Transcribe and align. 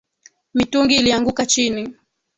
Mitungi 0.53 0.95
ilianguka 0.95 1.45
chini 1.45 1.95